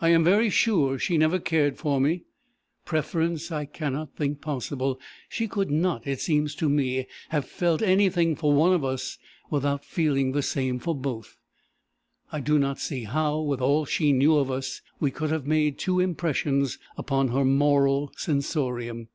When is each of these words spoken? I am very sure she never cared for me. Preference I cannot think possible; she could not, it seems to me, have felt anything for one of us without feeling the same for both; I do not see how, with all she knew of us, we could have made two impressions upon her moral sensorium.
I 0.00 0.08
am 0.08 0.24
very 0.24 0.50
sure 0.50 0.98
she 0.98 1.16
never 1.16 1.38
cared 1.38 1.78
for 1.78 2.00
me. 2.00 2.24
Preference 2.84 3.52
I 3.52 3.64
cannot 3.64 4.16
think 4.16 4.40
possible; 4.40 4.98
she 5.28 5.46
could 5.46 5.70
not, 5.70 6.04
it 6.04 6.20
seems 6.20 6.52
to 6.56 6.68
me, 6.68 7.06
have 7.28 7.44
felt 7.44 7.80
anything 7.80 8.34
for 8.34 8.52
one 8.52 8.72
of 8.72 8.84
us 8.84 9.18
without 9.48 9.84
feeling 9.84 10.32
the 10.32 10.42
same 10.42 10.80
for 10.80 10.96
both; 10.96 11.36
I 12.32 12.40
do 12.40 12.58
not 12.58 12.80
see 12.80 13.04
how, 13.04 13.38
with 13.40 13.60
all 13.60 13.84
she 13.86 14.12
knew 14.12 14.36
of 14.36 14.50
us, 14.50 14.82
we 14.98 15.12
could 15.12 15.30
have 15.30 15.46
made 15.46 15.78
two 15.78 16.00
impressions 16.00 16.80
upon 16.98 17.28
her 17.28 17.44
moral 17.44 18.12
sensorium. 18.16 19.10